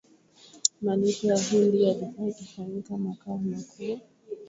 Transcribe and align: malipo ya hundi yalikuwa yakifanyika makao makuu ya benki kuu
malipo 0.81 1.23
ya 1.27 1.37
hundi 1.43 1.77
yalikuwa 1.85 2.27
yakifanyika 2.27 2.97
makao 2.97 3.37
makuu 3.37 3.83
ya 3.83 3.87
benki 3.87 4.05
kuu 4.27 4.35